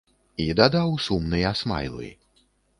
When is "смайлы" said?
1.63-2.13